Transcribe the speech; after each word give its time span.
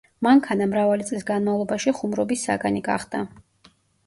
მანქანა 0.27 0.67
მრავალი 0.71 1.05
წლის 1.09 1.27
განმავლობაში 1.27 1.93
ხუმრობის 1.99 2.47
საგანი 2.49 2.83
გახდა. 2.89 3.23